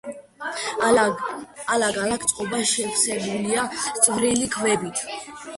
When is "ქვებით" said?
4.57-5.07